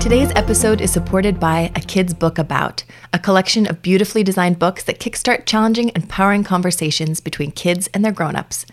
[0.00, 4.84] Today's episode is supported by A Kid's Book About, a collection of beautifully designed books
[4.84, 8.66] that kickstart challenging and empowering conversations between kids and their grown-ups.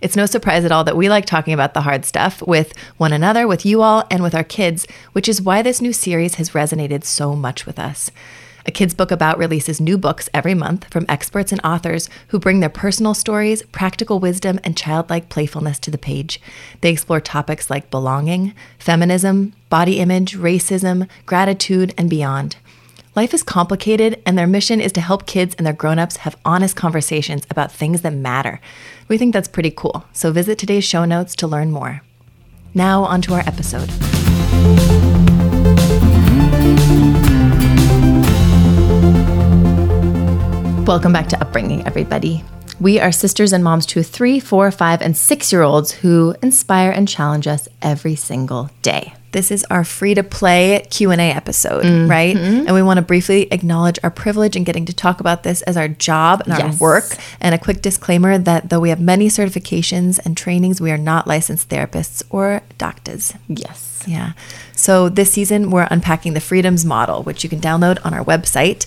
[0.00, 3.12] It's no surprise at all that we like talking about the hard stuff with one
[3.12, 6.50] another, with you all, and with our kids, which is why this new series has
[6.50, 8.10] resonated so much with us.
[8.68, 12.60] A Kids Book About releases new books every month from experts and authors who bring
[12.60, 16.38] their personal stories, practical wisdom, and childlike playfulness to the page.
[16.82, 22.56] They explore topics like belonging, feminism, body image, racism, gratitude, and beyond.
[23.16, 26.76] Life is complicated, and their mission is to help kids and their grown-ups have honest
[26.76, 28.60] conversations about things that matter.
[29.08, 32.02] We think that's pretty cool, so visit today's show notes to learn more.
[32.74, 33.88] Now, onto our episode.
[40.88, 42.42] Welcome back to Upbringing, everybody.
[42.80, 46.90] We are sisters and moms to three, four, five, and six year olds who inspire
[46.90, 49.12] and challenge us every single day.
[49.32, 52.10] This is our free to play Q&A episode, Mm-hmm.
[52.10, 52.36] right?
[52.36, 55.76] And we want to briefly acknowledge our privilege in getting to talk about this as
[55.76, 57.04] our job and our work.
[57.40, 61.26] And a quick disclaimer that though we have many certifications and trainings, we are not
[61.26, 63.34] licensed therapists or doctors.
[63.48, 64.02] Yes.
[64.06, 64.32] Yeah.
[64.72, 68.86] So this season, we're unpacking the freedoms model, which you can download on our website.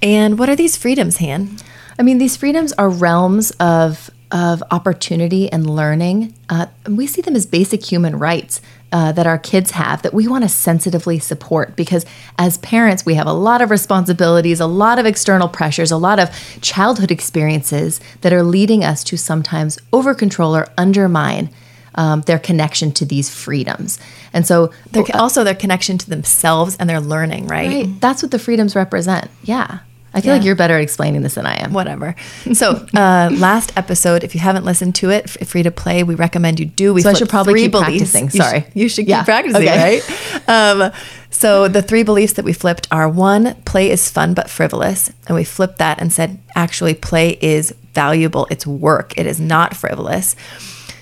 [0.00, 1.56] And what are these freedoms, Han?
[1.98, 6.32] I mean, these freedoms are realms of of opportunity and learning.
[6.48, 8.60] Uh, we see them as basic human rights
[8.92, 12.04] uh, that our kids have that we want to sensitively support because
[12.38, 16.18] as parents, we have a lot of responsibilities, a lot of external pressures, a lot
[16.18, 16.30] of
[16.60, 21.50] childhood experiences that are leading us to sometimes over control or undermine.
[21.96, 23.98] Um, their connection to these freedoms,
[24.32, 27.68] and so Their, also their connection to themselves and their learning, right?
[27.68, 28.00] Right.
[28.00, 29.28] That's what the freedoms represent.
[29.42, 29.80] Yeah.
[30.12, 31.72] I feel like you're better at explaining this than I am.
[31.72, 32.16] Whatever.
[32.52, 36.58] So, uh, last episode, if you haven't listened to it, free to play, we recommend
[36.58, 36.92] you do.
[36.92, 38.10] We So I should probably keep beliefs.
[38.10, 38.24] practicing.
[38.24, 38.66] You sh- Sorry.
[38.74, 39.18] you should Yeah.
[39.20, 40.00] keep practicing, Okay.
[40.00, 40.48] right?
[40.48, 40.92] Um,
[41.30, 45.36] so the three beliefs that we flipped are one, play is fun but frivolous, and
[45.36, 48.48] we flipped that and said actually play is valuable.
[48.50, 49.14] It's work.
[49.16, 50.34] It is not frivolous.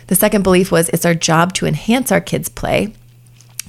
[0.09, 2.93] The second belief was it's our job to enhance our kids' play.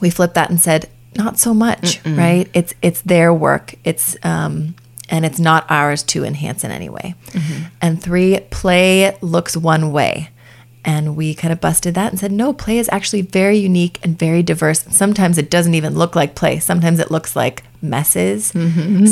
[0.01, 2.47] We flipped that and said not so much, right?
[2.53, 3.75] It's it's their work.
[3.83, 4.75] It's um,
[5.09, 7.15] and it's not ours to enhance in any way.
[7.31, 7.63] Mm-hmm.
[7.81, 10.29] And three, play looks one way.
[10.85, 14.17] And we kind of busted that and said, no, play is actually very unique and
[14.17, 14.85] very diverse.
[14.89, 16.59] Sometimes it doesn't even look like play.
[16.59, 18.47] Sometimes it looks like messes,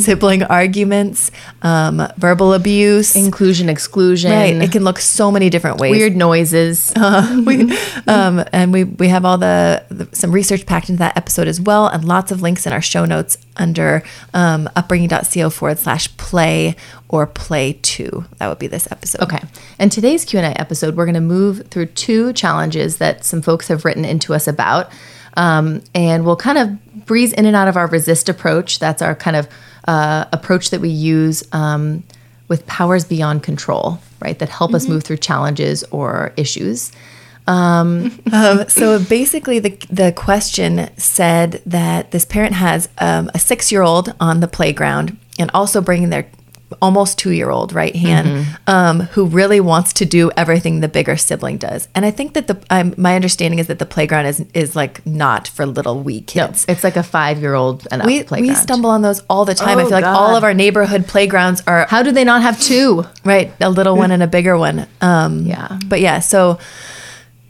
[0.04, 3.16] sibling arguments, um, verbal abuse.
[3.16, 4.56] Inclusion, exclusion, right.
[4.56, 6.94] It can look so many different ways weird noises.
[7.46, 11.48] we, um, and we we have all the, the some research packed into that episode
[11.48, 16.16] as well, and lots of links in our show notes under um, upbringing.co forward slash
[16.18, 16.76] play
[17.10, 18.26] or play two.
[18.38, 19.22] That would be this episode.
[19.22, 19.42] Okay.
[19.80, 23.86] And today's Q&A episode, we're going to move through two challenges that some folks have
[23.86, 24.92] written into us about.
[25.38, 28.80] Um, and we'll kind of breeze in and out of our resist approach.
[28.80, 29.48] That's our kind of
[29.88, 32.04] uh, approach that we use um,
[32.50, 34.38] with powers beyond control, right?
[34.38, 36.92] That help us move through challenges or issues.
[37.50, 38.20] Um,
[38.68, 44.14] so basically, the the question said that this parent has um, a six year old
[44.20, 46.30] on the playground and also bringing their
[46.82, 51.16] almost two year old right hand um, who really wants to do everything the bigger
[51.16, 51.88] sibling does.
[51.96, 55.06] And I think that the um, my understanding is that the playground is is like
[55.06, 56.66] not for little wee kids.
[56.68, 58.50] It's like a five-year-old and up We, playground.
[58.50, 59.78] we stumble on those all the time.
[59.78, 62.60] I Oh, feel like all of our neighborhood playgrounds are How do they not have
[62.60, 63.06] two?
[63.24, 64.88] right a little one and a bigger one.
[65.02, 65.80] Um, Yeah.
[65.86, 66.60] but yeah, so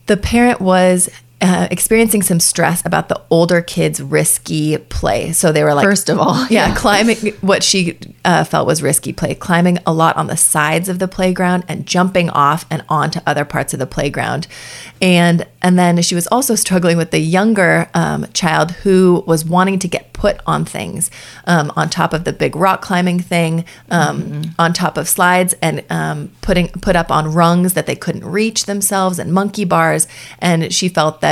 [0.05, 5.31] the parent was uh, experiencing some stress about the older kids' risky play.
[5.31, 6.75] So they were like, First of all, yeah, yeah.
[6.75, 10.97] climbing what she uh, felt was risky play, climbing a lot on the sides of
[10.97, 14.47] the playground and jumping off and onto other parts of the playground.
[14.99, 19.77] And and then she was also struggling with the younger um, child who was wanting
[19.79, 21.11] to get put on things,
[21.45, 24.51] um, on top of the big rock climbing thing, um, mm-hmm.
[24.57, 28.65] on top of slides, and um, putting put up on rungs that they couldn't reach
[28.65, 30.07] themselves, and monkey bars.
[30.39, 31.26] And she felt that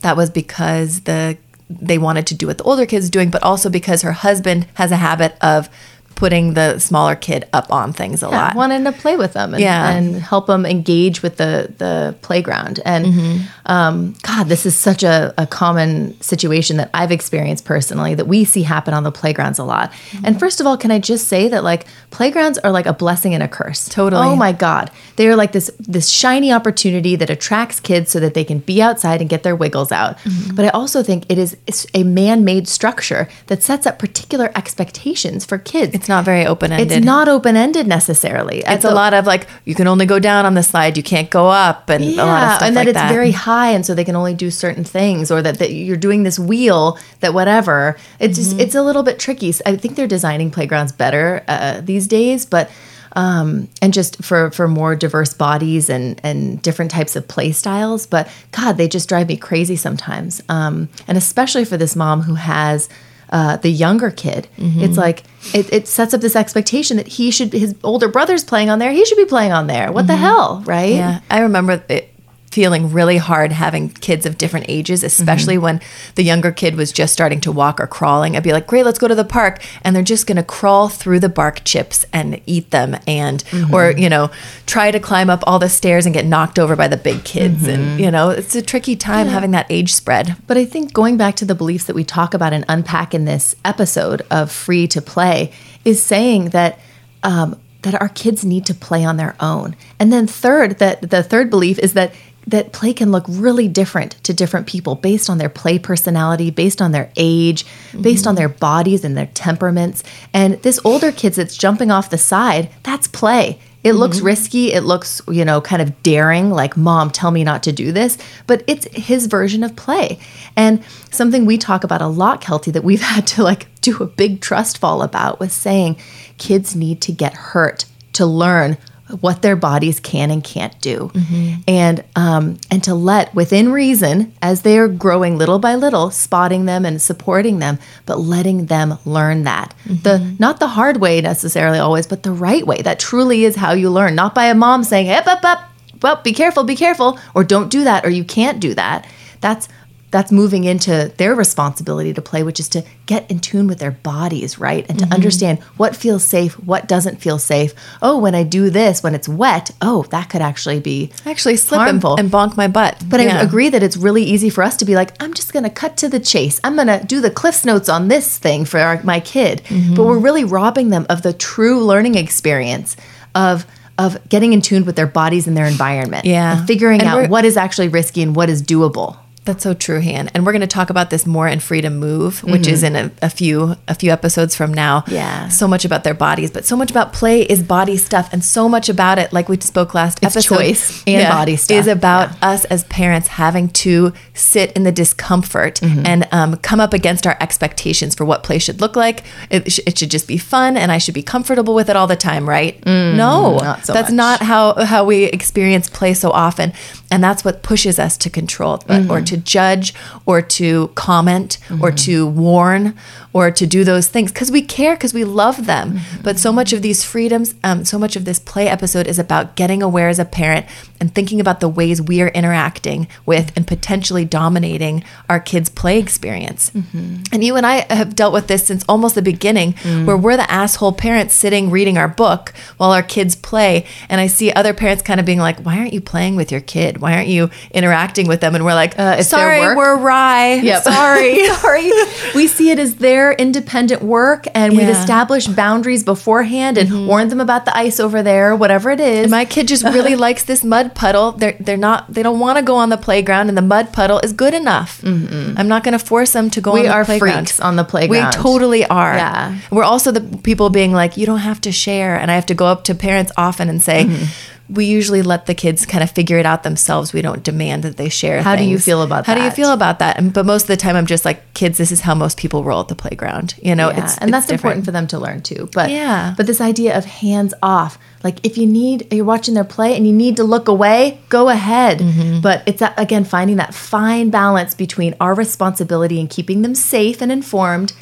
[0.00, 1.36] that was because the
[1.80, 4.92] they wanted to do what the older kids doing, but also because her husband has
[4.92, 5.70] a habit of
[6.14, 8.54] putting the smaller kid up on things a yeah, lot.
[8.54, 9.90] Wanting to play with them and, yeah.
[9.90, 12.80] and help them engage with the, the playground.
[12.84, 13.46] And mm-hmm.
[13.66, 18.44] um, God, this is such a, a, common situation that I've experienced personally that we
[18.44, 19.92] see happen on the playgrounds a lot.
[19.92, 20.26] Mm-hmm.
[20.26, 23.34] And first of all, can I just say that like playgrounds are like a blessing
[23.34, 23.88] and a curse.
[23.88, 24.26] Totally.
[24.26, 24.90] Oh my God.
[25.16, 28.80] They are like this this shiny opportunity that attracts kids so that they can be
[28.80, 30.18] outside and get their wiggles out.
[30.18, 30.54] Mm-hmm.
[30.54, 31.56] But I also think it is
[31.94, 35.94] a man-made structure that sets up particular expectations for kids.
[35.94, 36.92] It's not very open ended.
[36.92, 38.62] It's not open ended necessarily.
[38.66, 41.02] It's the, a lot of like you can only go down on the slide, you
[41.02, 43.70] can't go up, and yeah, a lot of stuff and that like it's very high,
[43.70, 46.98] and so they can only do certain things, or that, that you're doing this wheel
[47.20, 47.96] that whatever.
[48.18, 48.50] It's mm-hmm.
[48.50, 49.52] just it's a little bit tricky.
[49.66, 52.70] I think they're designing playgrounds better uh, these days, but.
[53.14, 58.06] Um, and just for for more diverse bodies and and different types of play styles.
[58.06, 60.42] But God, they just drive me crazy sometimes.
[60.48, 62.88] Um, and especially for this mom who has
[63.32, 64.46] uh, the younger kid.
[64.58, 64.80] Mm-hmm.
[64.80, 65.24] It's like
[65.54, 68.92] it, it, sets up this expectation that he should his older brother's playing on there.
[68.92, 69.90] He should be playing on there.
[69.90, 70.08] What mm-hmm.
[70.08, 70.94] the hell, right?
[70.94, 72.11] Yeah, I remember it,
[72.52, 75.64] feeling really hard having kids of different ages, especially mm-hmm.
[75.64, 75.80] when
[76.16, 78.36] the younger kid was just starting to walk or crawling.
[78.36, 79.64] I'd be like, great, let's go to the park.
[79.80, 83.74] And they're just going to crawl through the bark chips and eat them and, mm-hmm.
[83.74, 84.30] or, you know,
[84.66, 87.62] try to climb up all the stairs and get knocked over by the big kids.
[87.62, 87.70] Mm-hmm.
[87.70, 89.32] And, you know, it's a tricky time yeah.
[89.32, 90.36] having that age spread.
[90.46, 93.24] But I think going back to the beliefs that we talk about and unpack in
[93.24, 95.52] this episode of Free to Play
[95.86, 96.78] is saying that.
[97.22, 99.74] Um, that our kids need to play on their own.
[99.98, 102.14] And then third, that the third belief is that
[102.46, 106.82] that play can look really different to different people based on their play personality, based
[106.82, 108.02] on their age, mm-hmm.
[108.02, 110.02] based on their bodies and their temperaments.
[110.32, 113.60] And this older kids that's jumping off the side, that's play.
[113.84, 113.98] It mm-hmm.
[113.98, 114.72] looks risky.
[114.72, 118.18] It looks, you know, kind of daring, like, mom, tell me not to do this.
[118.46, 120.18] But it's his version of play.
[120.56, 124.06] And something we talk about a lot, Kelty, that we've had to like do a
[124.06, 125.96] big trust fall about was saying
[126.38, 127.84] kids need to get hurt
[128.14, 128.76] to learn
[129.20, 131.60] what their bodies can and can't do, mm-hmm.
[131.68, 136.64] and um, and to let within reason as they are growing little by little, spotting
[136.64, 140.02] them and supporting them, but letting them learn that mm-hmm.
[140.02, 142.82] the not the hard way necessarily always, but the right way.
[142.82, 145.68] That truly is how you learn, not by a mom saying, "Up, up, up."
[146.02, 149.06] Well, be careful, be careful, or don't do that, or you can't do that.
[149.40, 149.68] That's
[150.12, 153.90] that's moving into their responsibility to play, which is to get in tune with their
[153.90, 154.88] bodies, right?
[154.88, 155.14] And to mm-hmm.
[155.14, 157.74] understand what feels safe, what doesn't feel safe.
[158.00, 161.80] Oh, when I do this, when it's wet, oh, that could actually be actually slip
[161.80, 162.12] harmful.
[162.12, 163.02] And, and bonk my butt.
[163.08, 163.38] But yeah.
[163.38, 165.70] I agree that it's really easy for us to be like, I'm just going to
[165.70, 166.60] cut to the chase.
[166.62, 169.62] I'm going to do the Cliff's Notes on this thing for our, my kid.
[169.64, 169.94] Mm-hmm.
[169.94, 172.96] But we're really robbing them of the true learning experience
[173.34, 173.66] of
[173.98, 176.24] of getting in tune with their bodies and their environment.
[176.24, 176.58] Yeah.
[176.58, 179.18] And figuring and out what is actually risky and what is doable.
[179.44, 180.28] That's so true, Han.
[180.28, 182.72] And we're going to talk about this more in Freedom Move, which mm-hmm.
[182.72, 185.02] is in a, a, few a few episodes from now.
[185.08, 185.48] Yeah.
[185.48, 188.68] So much about their bodies, but so much about play is body stuff, and so
[188.68, 191.88] much about it, like we spoke last it's episode, choice and yeah, body stuff is
[191.88, 192.50] about yeah.
[192.50, 196.06] us as parents having to sit in the discomfort mm-hmm.
[196.06, 199.24] and um, come up against our expectations for what play should look like.
[199.50, 202.06] It, sh- it, should just be fun, and I should be comfortable with it all
[202.06, 202.80] the time, right?
[202.82, 204.16] Mm, no, not so that's much.
[204.16, 206.72] not how how we experience play so often,
[207.10, 209.10] and that's what pushes us to control mm-hmm.
[209.10, 209.94] or to to judge
[210.26, 211.82] or to comment mm-hmm.
[211.82, 212.94] or to warn
[213.32, 215.92] or to do those things because we care because we love them.
[215.92, 216.22] Mm-hmm.
[216.22, 219.56] But so much of these freedoms, um, so much of this play episode is about
[219.56, 220.66] getting aware as a parent
[221.00, 225.98] and thinking about the ways we are interacting with and potentially dominating our kids' play
[225.98, 226.70] experience.
[226.70, 227.22] Mm-hmm.
[227.32, 230.04] And you and I have dealt with this since almost the beginning, mm.
[230.06, 233.86] where we're the asshole parents sitting reading our book while our kids play.
[234.08, 236.60] And I see other parents kind of being like, why aren't you playing with your
[236.60, 236.98] kid?
[236.98, 238.54] Why aren't you interacting with them?
[238.54, 240.54] And we're like, uh, sorry, we're Rye.
[240.54, 240.82] Yep.
[240.92, 241.46] Sorry.
[241.54, 241.90] sorry.
[242.34, 244.78] We see it as their independent work and yeah.
[244.78, 247.06] we've established boundaries beforehand and mm-hmm.
[247.06, 249.24] warned them about the ice over there, whatever it is.
[249.24, 251.32] And my kid just really likes this mud puddle.
[251.32, 254.18] They're they're not they don't want to go on the playground and the mud puddle
[254.18, 255.00] is good enough.
[255.02, 255.58] Mm-hmm.
[255.58, 257.34] I'm not going to force them to go we on the are playground.
[257.34, 258.34] freaks on the playground.
[258.34, 259.14] We totally are.
[259.14, 259.58] Yeah.
[259.70, 262.16] We're also the people being like, you don't have to share.
[262.16, 265.46] And I have to go up to parents often and say, mm-hmm we usually let
[265.46, 267.12] the kids kind of figure it out themselves.
[267.12, 268.42] We don't demand that they share.
[268.42, 269.32] How do you feel about that?
[269.32, 270.16] How do you feel about that?
[270.18, 272.64] And, but most of the time, I'm just like, kids, this is how most people
[272.64, 273.54] roll at the playground.
[273.62, 274.78] You know, Yeah, it's and it's that's different.
[274.78, 275.68] important for them to learn too.
[275.74, 276.34] But Yeah.
[276.36, 280.06] but this idea of hands off, like if you need, you're watching their play and
[280.06, 281.98] you need to look away, go ahead.
[281.98, 282.40] Mm-hmm.
[282.40, 287.20] But it's that, again finding that fine balance between our responsibility in keeping them safe
[287.20, 287.92] and informed.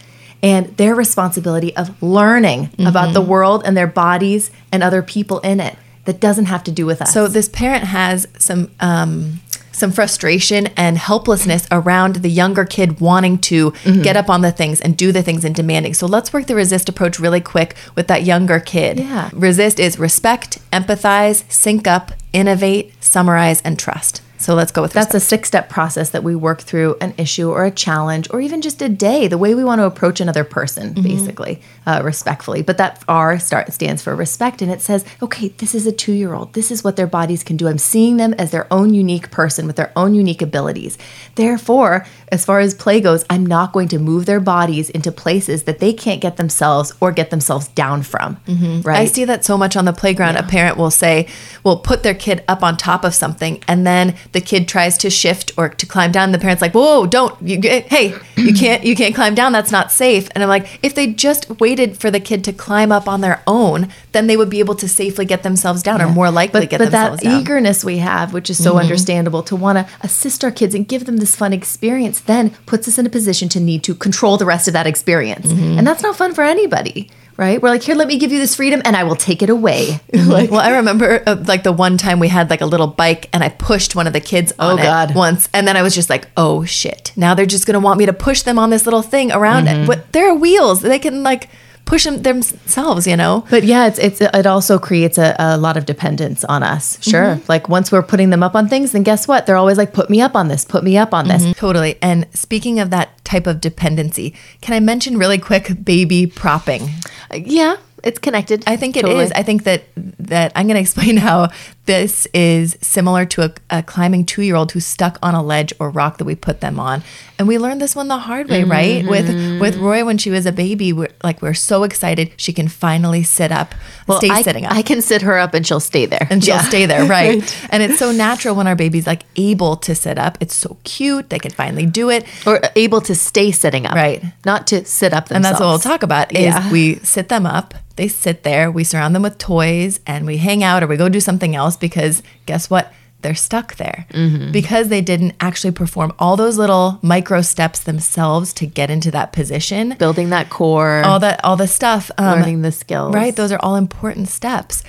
[0.42, 3.12] And their responsibility of learning about Mm-hmm.
[3.12, 5.76] the world and their bodies and other people in it
[6.10, 7.12] that doesn't have to do with us.
[7.12, 9.40] So this parent has some um,
[9.72, 14.02] some frustration and helplessness around the younger kid wanting to Mm-hmm.
[14.02, 15.94] get up on the things and do the things and demanding.
[15.94, 18.98] So let's work the resist approach really quick with that younger kid.
[18.98, 19.30] Yeah.
[19.32, 24.20] Resist is respect, empathize, sync up, innovate, summarize, and trust.
[24.38, 25.00] So let's go with that.
[25.10, 28.40] That's a six step process that we work through an issue or a challenge or
[28.40, 31.02] even just a day, the way we want to approach another person, Mm-hmm.
[31.12, 32.62] basically, uh, respectfully.
[32.62, 34.62] But that R start, stands for respect.
[34.62, 36.52] And it says, okay, this is a two year old.
[36.52, 37.68] This is what their bodies can do.
[37.68, 40.98] I'm seeing them as their own unique person with their own unique abilities.
[41.36, 45.64] Therefore, as far as play goes, I'm not going to move their bodies into places
[45.64, 48.38] that they can't get themselves or get themselves down from.
[48.46, 49.08] I Right.
[49.10, 50.36] see that so much on the playground.
[50.36, 51.26] A parent will say,
[51.64, 55.10] will put their kid up on top of something, and then the kid tries to
[55.10, 56.32] shift or to climb down.
[56.32, 57.34] The parent's like, "Whoa, don't!
[57.42, 59.52] You, hey, you can't, you can't climb down.
[59.52, 62.90] That's not safe." And I'm like, if they just waited for the kid to climb
[62.90, 66.08] up on their own, then they would be able to safely get themselves down, or
[66.08, 68.80] more likely but, get but themselves that eagerness we have which is so mm-hmm.
[68.80, 72.88] understandable to want to assist our kids and give them this fun experience then puts
[72.88, 75.46] us in a position to need to control the rest of that experience.
[75.46, 75.78] Mm-hmm.
[75.78, 77.08] And that's not fun for anybody
[77.40, 79.48] right we're like here let me give you this freedom and i will take it
[79.50, 82.86] away like well, I remember uh, like the one time we had like a little
[82.86, 85.14] bike and I pushed one of the kids on Oh, it God.
[85.14, 85.48] once.
[85.54, 87.12] And then I was just like, oh shit.
[87.16, 89.66] Now they're just going to want me to push them on this little thing around
[89.66, 89.82] Mm-hmm.
[89.84, 89.86] it.
[89.86, 90.82] But there are wheels.
[90.82, 91.48] They can like
[91.90, 93.44] push them themselves, you know?
[93.50, 97.34] but yeah it's, it's it also creates a, a lot of dependence on us sure
[97.34, 97.44] mm-hmm.
[97.48, 100.08] like once we're putting them up on things then guess what they're always like put
[100.08, 101.60] me up on this put me up on this mm-hmm.
[101.60, 101.98] Totally.
[102.00, 106.82] And speaking of that type of dependency, can I mention really quick baby propping?
[107.30, 109.10] Uh, yeah it's connected I think it is.
[109.10, 109.32] Totally.
[109.34, 111.48] I think that that I'm going to explain how
[111.86, 115.72] this is similar to a, a climbing two year old who's stuck on a ledge
[115.78, 117.02] or rock that we put them on,
[117.40, 119.02] and we learned this one the hard way, right?
[119.02, 119.08] Mm-hmm.
[119.08, 122.68] With with Roy when she was a baby, we're like we're so excited she can
[122.68, 123.74] finally sit up,
[124.18, 124.72] stay I, sitting up.
[124.72, 126.62] I can sit her up and she'll stay there and she'll Yeah.
[126.68, 127.40] stay there, right?
[127.70, 130.36] And it's so natural when our baby's like able to sit up.
[130.40, 131.30] It's so cute.
[131.30, 132.26] They can finally do it.
[132.46, 134.22] or able to stay sitting up, Right.
[134.44, 135.34] Not to sit up themselves.
[135.36, 136.70] And that's what we'll talk about is Yeah.
[136.70, 140.62] we sit them up, they sit there, we surround them with toys and we hang
[140.62, 142.92] out or we go do something else because guess what?
[143.22, 144.52] They're stuck there Mm-hmm.
[144.52, 149.32] because they didn't actually perform all those little micro steps themselves to get into that
[149.32, 149.94] position.
[149.98, 153.14] building that core, All that, all the stuff, um, learning the skills.
[153.14, 153.34] Right.
[153.36, 154.82] Those are all important steps.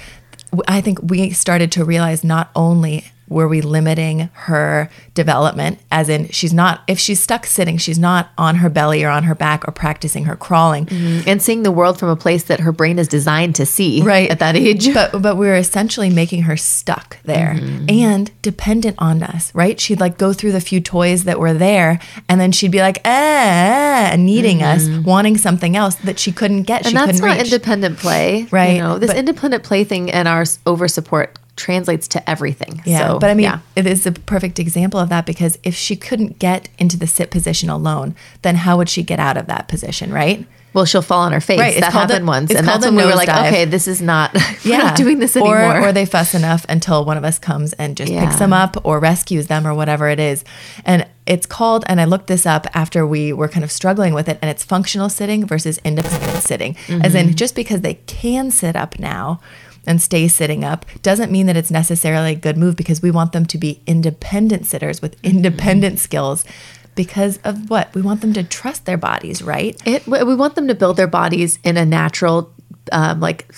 [0.67, 6.27] i think we started to realize not only were we limiting her development, as in
[6.29, 9.65] she's not, if she's stuck sitting, she's not on her belly or on her back
[9.67, 10.85] or practicing her crawling.
[10.85, 11.29] Mm-hmm.
[11.29, 14.01] and seeing the world from a place that her brain is designed to see.
[14.01, 14.29] Right.
[14.29, 14.93] at that age.
[14.93, 17.85] But but we were essentially making her stuck there mm-hmm.
[17.89, 19.79] and dependent on us, right?
[19.79, 22.99] She'd like go through the few toys that were there and then she'd be like,
[23.07, 24.99] eh, needing mm-hmm.
[24.99, 26.81] us, wanting something else that she couldn't get.
[26.81, 27.31] and she that's couldn't reach.
[27.31, 27.53] And that's not reach.
[27.53, 32.07] independent play, Right, You know, this but- independent play thing and our over support translates
[32.09, 32.81] to everything.
[32.85, 33.59] Yeah, So, but I mean, yeah.
[33.75, 37.29] it is a perfect example of that because if she couldn't get into the sit
[37.31, 40.45] position alone, then how would she get out of that position, right?
[40.73, 41.59] well, she'll fall on her face.
[41.59, 43.47] Right, it's That called a- happened once, and that's when we were like, nosedive.
[43.49, 44.33] okay, this is not.
[44.65, 45.61] we're not doing this anymore.
[45.61, 48.23] Or, or they fuss enough until one of us comes and just Yeah.
[48.23, 50.45] picks them up or rescues them or whatever it is.
[50.85, 54.29] And it's called, and I looked this up after we were kind of struggling with
[54.29, 56.77] it, and it's functional sitting versus independent sitting.
[56.87, 57.17] As Mm-hmm.
[57.17, 59.41] in, just because they can sit up now
[59.87, 63.31] and stay sitting up doesn't mean that it's necessarily a good move because we want
[63.31, 65.37] them to be independent sitters with Mm-hmm.
[65.37, 66.45] independent skills.
[66.93, 67.93] Because of what?
[67.95, 69.81] We want them to trust their bodies, right?
[69.85, 72.51] It, we want them to build their bodies in a natural,
[72.91, 73.49] um, like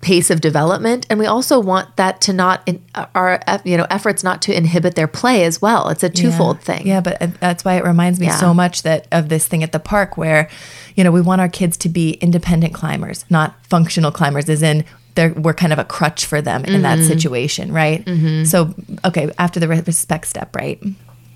[0.00, 4.22] pace of development, and we also want that to not in, our you know efforts
[4.24, 5.88] not to inhibit their play as well.
[5.88, 6.62] It's a twofold yeah.
[6.62, 6.86] thing.
[6.86, 8.36] Yeah, but that's why it reminds me Yeah.
[8.36, 10.48] so much that of this thing at the park where,
[10.96, 14.84] you know, we want our kids to be independent climbers, not functional climbers, as in
[15.18, 17.08] they're, we're kind of a crutch for them in that mm-hmm.
[17.08, 18.04] situation, right?
[18.04, 18.44] Mm-hmm.
[18.44, 18.72] So,
[19.04, 20.80] okay, after the respect step, right?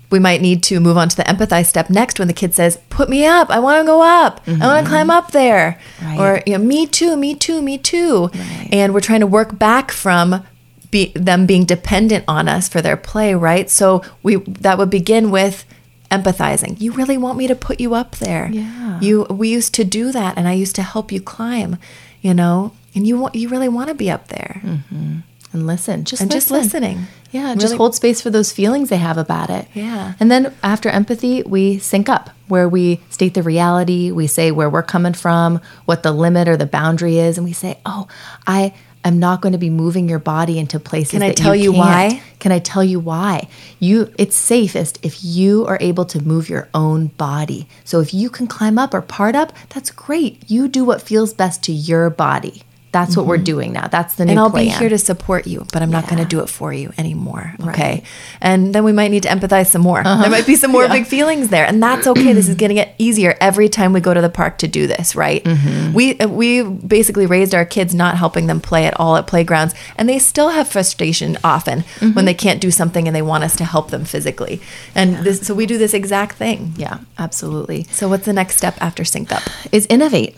[0.09, 2.79] We might need to move on to the empathize step next when the kid says,
[2.89, 3.49] Put me up.
[3.49, 4.39] I want to go up.
[4.47, 4.87] I want to mm-hmm.
[4.87, 5.77] climb up there.
[6.01, 6.17] Right.
[6.17, 8.29] Or, you know, me too, me too, me too.
[8.71, 10.45] And we're trying to work back from
[10.91, 13.69] be, them being dependent on us for their play, right?
[13.69, 15.65] So we that would begin with
[16.09, 16.79] empathizing.
[16.79, 18.49] You really want me to put you up there?
[18.49, 19.01] Yeah.
[19.01, 21.77] You we used to do that, and I used to help you climb.
[22.21, 24.61] You know, and you want you really want to be up there.
[24.63, 25.19] Mm-hmm.
[25.53, 26.03] and listen.
[26.03, 27.07] Just and just listening.
[27.31, 29.67] Yeah, just hold space for those feelings they have about it.
[29.73, 30.13] Yeah.
[30.19, 34.69] And then after empathy, we sync up where we state the reality, we say where
[34.69, 38.07] we're coming from, what the limit or the boundary is, and we say, "Oh,
[38.45, 38.73] I
[39.03, 41.77] am not going to be moving your body into places Can I tell you can't.
[41.77, 42.21] why?
[42.39, 43.47] Can I tell you why?
[43.79, 47.67] You it's safest if you are able to move your own body.
[47.83, 50.49] So if you can climb up or part up, that's great.
[50.49, 52.63] You do what feels best to your body.
[52.93, 53.87] That's what we're doing now.
[53.87, 54.37] That's the new Mm-hmm.
[54.37, 54.65] and I'll plan.
[54.65, 57.53] be here to support you, but I'm not going to do it for you anymore.
[57.59, 57.67] Okay.
[57.67, 57.97] Right.
[58.03, 58.37] Uh-huh.
[58.39, 60.01] And then we might need to empathize some more.
[60.03, 62.31] There might be some more big feelings there, and that's okay.
[62.33, 65.15] this is getting it easier every time we go to the park to do this,
[65.15, 65.43] right?
[65.43, 65.93] Mm-hmm.
[65.93, 69.73] We uh, we basically raised our kids not helping them play at all at playgrounds,
[69.97, 72.13] and they still have frustration often Mm-hmm.
[72.13, 74.61] when they can't do something and they want us to help them physically.
[74.95, 76.73] And this, so we do this exact thing.
[76.77, 77.83] yeah, absolutely.
[77.91, 79.43] So what's the next step after sync up?
[79.71, 80.35] Is innovate.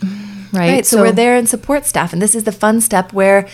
[0.56, 0.70] Right.
[0.70, 0.86] Right.
[0.86, 2.12] So, we're there and support staff.
[2.12, 3.48] And this is the fun step where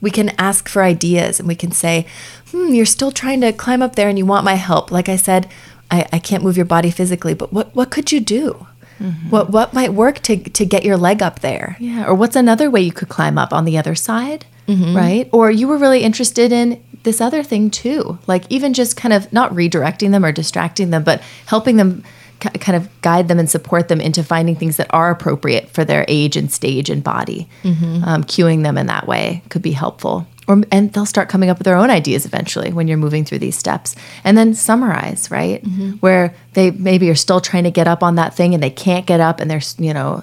[0.00, 2.06] we can ask for ideas and we can say,
[2.50, 4.90] hmm, you're still trying to climb up there and you want my help.
[4.90, 5.48] Like I said,
[5.90, 8.66] I, I can't move your body physically, but what, what could you do?
[9.28, 11.76] What, what might work to, to get your leg up there?
[11.78, 12.06] Yeah.
[12.06, 14.46] Or what's another way you could climb up on the other side?
[14.68, 14.96] Mm-hmm.
[14.96, 15.28] Right.
[15.32, 18.18] Or you were really interested in this other thing too.
[18.26, 22.04] Like even just kind of not redirecting them or distracting them, but helping them
[22.40, 25.84] ki- kind of guide them and support them into finding things that are appropriate for
[25.84, 27.48] their age and stage and body.
[27.62, 28.04] Mm-hmm.
[28.04, 30.26] Um, cueing them in that way could be helpful.
[30.48, 33.40] Or, and they'll start coming up with their own ideas eventually when you're moving through
[33.40, 33.96] these steps.
[34.22, 35.62] And then summarize, right?
[35.64, 35.92] Mm-hmm.
[35.94, 39.06] Where they maybe are still trying to get up on that thing and they can't
[39.06, 40.22] get up and they're, you know,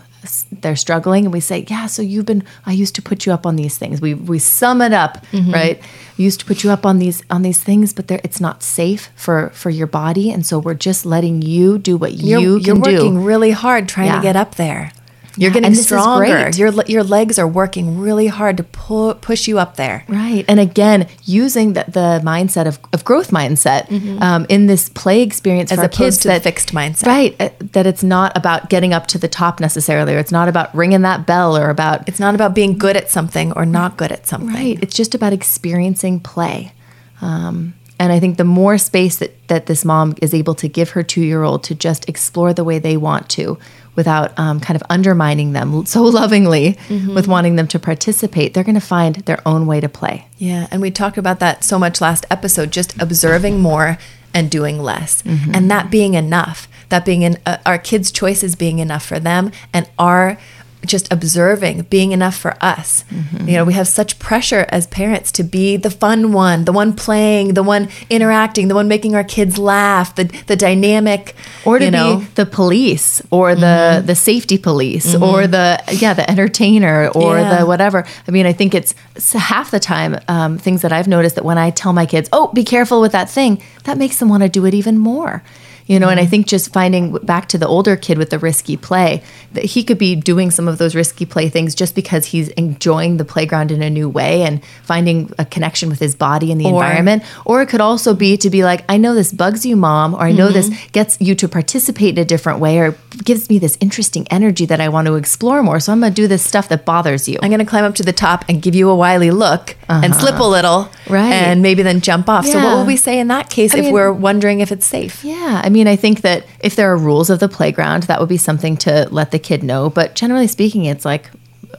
[0.62, 3.46] they're struggling and we say, "Yeah, so you've been I used to put you up
[3.46, 5.52] on these things." We we sum it up, Mm-hmm.
[5.54, 5.82] right?
[6.18, 9.10] Used to put you up on these on these things, but they're, it's not safe
[9.16, 12.76] for for your body, and so we're just letting you do what You're, you you're
[12.80, 13.20] working do.
[13.22, 14.18] really hard trying Yeah.
[14.18, 14.92] to get up there.
[15.36, 16.50] You're getting and stronger.
[16.56, 20.06] Your, your legs are working really hard to pull, push you up there.
[20.08, 20.46] Right.
[20.48, 23.90] And again, using the, the mindset of, of growth mindset
[24.22, 25.80] um, in this play experience Mm-hmm.
[25.82, 27.06] As for opposed kids to the that, fixed mindset.
[27.08, 27.36] Right.
[27.40, 30.74] uh, That it's not about getting up to the top necessarily, or it's not about
[30.76, 34.12] ringing that bell or about It's not about being good at something or not good
[34.12, 34.54] at something.
[34.54, 34.78] Right.
[34.82, 36.74] It's just about experiencing play.
[37.22, 40.90] Um, and I think the more space that, that this mom is able to give
[40.90, 43.58] her two year old to just explore the way they want to
[43.96, 46.78] without um, kind of undermining them so lovingly
[47.14, 50.28] with wanting them to participate, they're going to find their own way to play.
[50.38, 53.98] Yeah, and we talked about that so much last episode, just observing more
[54.34, 55.22] and doing less.
[55.22, 55.52] Mm-hmm.
[55.56, 59.50] And that being enough, that being in, uh, our kids' choices being enough for them
[59.72, 60.38] and our
[60.86, 63.04] just observing being enough for us.
[63.10, 63.48] Mm-hmm.
[63.48, 66.94] You know, we have such pressure as parents to be the fun one, the one
[66.94, 71.86] playing, the one interacting, the one making our kids laugh, the the dynamic Or to
[71.86, 72.20] you know, Mm-hmm.
[72.26, 77.60] be the police or the the safety police or the yeah the entertainer or Yeah.
[77.60, 78.06] the whatever.
[78.28, 78.94] I mean, I think it's
[79.34, 82.48] half the time um, things that I've noticed that when I tell my kids, "Oh,
[82.54, 85.42] be careful with that thing," that makes them want to do it even more.
[85.86, 86.28] You know, and Mm-hmm.
[86.28, 89.84] I think just finding back to the older kid with the risky play, that he
[89.84, 93.72] could be doing some of those risky play things just because he's enjoying the playground
[93.72, 97.24] in a new way and finding a connection with his body and the Or- environment.
[97.46, 100.22] Or it could also be to be like, I know this bugs you, mom, or
[100.22, 100.92] I know this Mm-hmm.
[100.94, 104.80] gets you to participate in a different way, or gives me this interesting energy that
[104.80, 105.80] I want to explore more.
[105.82, 107.38] So I'm going to do this stuff that bothers you.
[107.42, 110.16] I'm going to climb up to the top and give you a wily look and
[110.16, 111.14] slip a little, Uh-huh.
[111.14, 111.32] Right.
[111.34, 112.46] And maybe then jump off.
[112.48, 112.78] So, what Yeah.
[112.78, 115.24] would we say in that case I if mean- we're wondering if it's safe?
[115.24, 118.30] Yeah, I mean, I think that if there are rules of the playground, that would
[118.30, 119.90] be something to let the kid know.
[119.90, 121.30] But generally speaking, it's like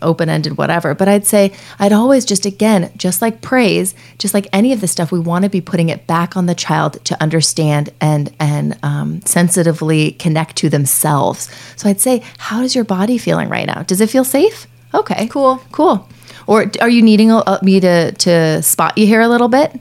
[0.03, 0.95] open ended, whatever.
[0.95, 4.89] But I'd say I'd always just, again, just like praise, just like any of the
[4.89, 8.77] stuff, we want to be putting it back on the child to understand and and
[8.83, 11.49] um, sensitively connect to themselves.
[11.77, 13.83] So I'd say, how is your body feeling right now?
[13.83, 14.67] Does it feel safe?
[14.93, 15.61] Okay, Cool.
[15.73, 16.09] cool.
[16.47, 19.73] Or are you needing a, uh, me to to spot you here a little bit?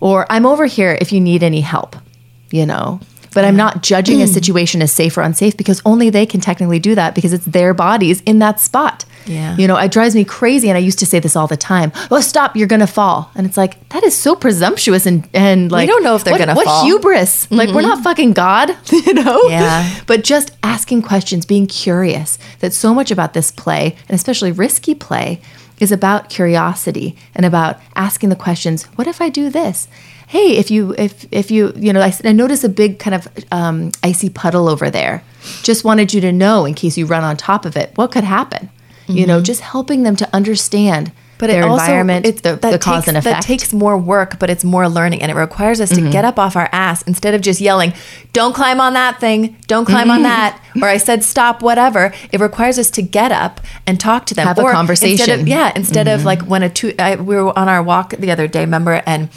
[0.00, 1.96] Or I'm over here if you need any help,
[2.50, 3.00] you know.
[3.34, 4.32] But I'm not judging a mm.
[4.32, 7.74] situation as safe or unsafe because only they can technically do that because it's their
[7.74, 9.04] bodies in that spot.
[9.26, 9.56] Yeah.
[9.56, 10.68] You know, it drives me crazy.
[10.68, 11.92] And I used to say this all the time.
[12.10, 13.30] Oh, stop, you're going to fall.
[13.34, 16.32] And it's like, that is so presumptuous and, and like, We don't know if they're
[16.32, 16.84] what- gonna what fall.
[16.84, 17.50] hubris.
[17.50, 19.42] Like, we're not fucking God, you know?
[19.48, 20.00] Yeah.
[20.06, 24.94] But just asking questions, being curious, that so much about this play, and especially risky
[24.94, 25.40] play,
[25.80, 29.88] is about curiosity and about asking the questions, what if I do this?
[30.34, 33.92] Hey, if you if if you you know I notice a big kind of um,
[34.02, 35.22] icy puddle over there.
[35.62, 38.24] Just wanted you to know in case you run on top of it, what could
[38.24, 38.68] happen.
[39.06, 41.12] You know, just helping them to understand.
[41.38, 43.36] but their it also, environment, it's, the, that the cause takes, and effect.
[43.42, 46.06] That takes more work, but it's more learning, and it requires us Mm-hmm.
[46.06, 47.92] to get up off our ass instead of just yelling,
[48.32, 49.56] "Don't climb on that thing!
[49.68, 50.16] Don't climb Mm-hmm.
[50.16, 52.12] on that!" or I said, "Stop!" Whatever.
[52.32, 54.46] It requires us to get up and talk to them.
[54.48, 55.20] Have a conversation.
[55.30, 56.20] Instead of, yeah, instead Mm-hmm.
[56.20, 59.02] of like when a two, I, we were on our walk the other day, remember,
[59.06, 59.28] and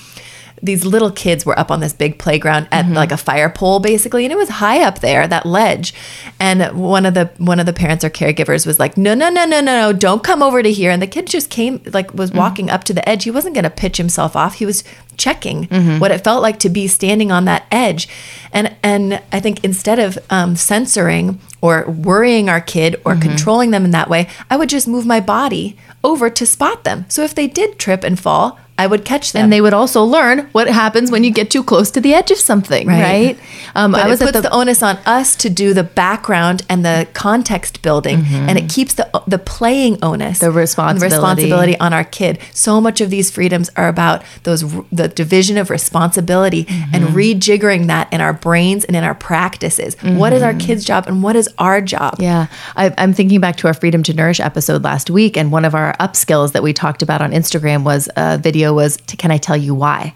[0.62, 2.94] these little kids were up on this big playground at Mm-hmm.
[2.96, 5.94] like a fire pole basically and it was high up there that ledge
[6.40, 9.46] and one of the one of the parents or caregivers was like no no no
[9.46, 12.30] no no no don't come over to here and the kid just came like was
[12.32, 12.40] Mm-hmm.
[12.40, 14.84] walking up to the edge he wasn't going to pitch himself off he was
[15.16, 16.00] checking Mm-hmm.
[16.00, 18.08] what it felt like to be standing on that edge
[18.52, 23.22] and and i think instead of um, censoring or worrying our kid or Mm-hmm.
[23.30, 27.06] controlling them in that way i would just move my body over to spot them
[27.10, 30.04] so if they did trip and fall i would catch them and they would also
[30.04, 33.02] learn what happens when you get too close to the edge of something, right?
[33.02, 33.40] Right.
[33.76, 36.64] Um, But I was it puts the, the, onus on us to do the background
[36.70, 40.46] and the context building, and it keeps the the playing onus, Mm-hmm.
[40.46, 41.16] The responsibility.
[41.16, 42.40] responsibility on our kid.
[42.54, 44.62] So much of these freedoms are about those
[44.92, 46.96] the division of responsibility Mm-hmm.
[46.96, 49.96] and rejiggering that in our brains and in our practices.
[50.04, 52.14] What is our kid's job and what is our job?
[52.14, 52.24] Mm-hmm.
[52.24, 55.66] Yeah, I, I'm thinking back to our Freedom to Nourish episode last week, and one
[55.66, 59.32] of our upskills that we talked about on Instagram was a video was to "Can
[59.32, 60.14] I tell you why?"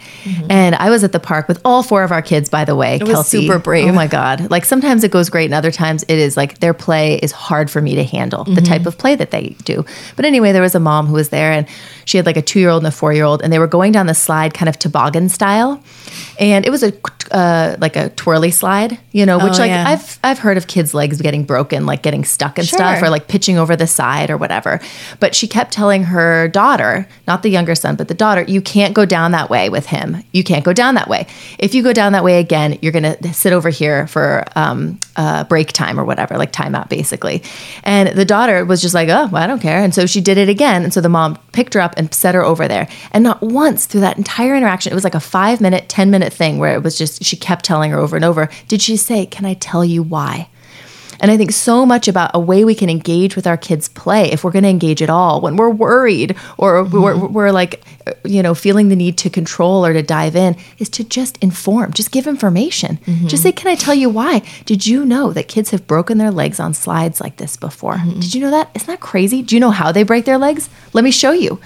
[0.49, 2.49] And I was at the park with all four of our kids.
[2.49, 3.07] By the way, Mm-hmm.
[3.07, 3.89] was Kelty, super brave.
[3.89, 4.49] Oh my god!
[4.51, 7.69] Like sometimes it goes great, and other times it is like their play is hard
[7.71, 8.43] for me to handle.
[8.43, 8.63] The Mm-hmm.
[8.65, 9.85] type of play that they do.
[10.15, 11.67] But anyway, there was a mom who was there, and
[12.05, 13.67] she had like a two year old and a four year old, and they were
[13.67, 15.81] going down the slide kind of toboggan style,
[16.39, 16.93] and it was a
[17.31, 19.85] uh, like a twirly slide, you know, which Oh, like yeah.
[19.87, 23.27] I've I've heard of kids' legs getting broken, like getting stuck and stuff, or like
[23.29, 24.81] pitching over the side or whatever.
[25.21, 28.93] But she kept telling her daughter, not the younger son, but the daughter, you can't
[28.93, 30.23] go down that way with him.
[30.31, 31.27] You can't go down that way.
[31.59, 35.43] If you go down that way again, you're gonna sit over here for um, uh,
[35.45, 37.43] break time or whatever, like timeout basically.
[37.83, 39.79] And the daughter was just like, oh, well, I don't care.
[39.79, 40.83] And so she did it again.
[40.83, 42.87] And so the mom picked her up and set her over there.
[43.11, 46.33] And not once through that entire interaction, it was like a five minute, 10 minute
[46.33, 49.25] thing where it was just, she kept telling her over and over, did she say,
[49.25, 50.49] can I tell you why?
[51.21, 54.31] And I think so much about a way we can engage with our kids' play,
[54.31, 57.31] if we're going to engage at all, when we're worried or we're, mm-hmm.
[57.31, 57.83] we're like,
[58.25, 61.93] you know, feeling the need to control or to dive in, is to just inform,
[61.93, 62.97] just give information.
[63.05, 63.27] Mm-hmm.
[63.27, 64.41] Just say, Can I tell you why?
[64.65, 67.95] Did you know that kids have broken their legs on slides like this before?
[67.95, 68.19] Mm-hmm.
[68.19, 68.71] Did you know that?
[68.73, 69.43] Isn't that crazy?
[69.43, 70.69] Do you know how they break their legs?
[70.93, 71.61] Let me show you.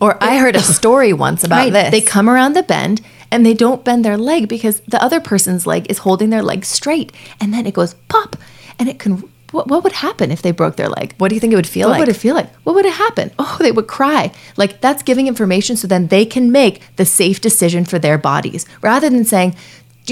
[0.00, 1.72] Or I heard a story once about Right.
[1.72, 1.90] this.
[1.90, 3.00] They come around the bend
[3.36, 6.64] and they don't bend their leg because the other person's leg is holding their leg
[6.64, 7.12] straight.
[7.38, 8.34] And then it goes pop
[8.78, 9.22] and it can.
[9.52, 11.14] What, what would happen if they broke their leg?
[11.18, 12.00] what do you think it would feel What like?
[12.00, 12.52] What would it feel like?
[12.64, 13.30] What would it happen?
[13.38, 14.32] Oh, they would cry.
[14.56, 18.66] Like that's giving information so then they can make the safe decision for their bodies
[18.82, 19.54] rather than saying,